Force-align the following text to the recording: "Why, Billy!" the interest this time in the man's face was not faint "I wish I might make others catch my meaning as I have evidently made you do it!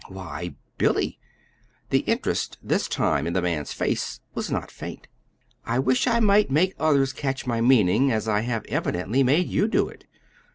"Why, 0.07 0.55
Billy!" 0.79 1.19
the 1.91 1.99
interest 1.99 2.57
this 2.63 2.87
time 2.87 3.27
in 3.27 3.33
the 3.33 3.41
man's 3.43 3.71
face 3.71 4.19
was 4.33 4.49
not 4.49 4.71
faint 4.71 5.07
"I 5.63 5.77
wish 5.77 6.07
I 6.07 6.19
might 6.19 6.49
make 6.49 6.73
others 6.79 7.13
catch 7.13 7.45
my 7.45 7.61
meaning 7.61 8.11
as 8.11 8.27
I 8.27 8.39
have 8.39 8.65
evidently 8.65 9.21
made 9.21 9.47
you 9.47 9.67
do 9.67 9.87
it! 9.89 10.05